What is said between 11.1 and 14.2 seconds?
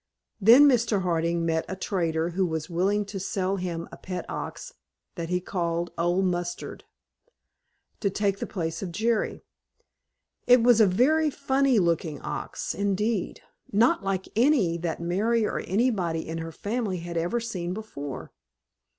funny looking ox, indeed, not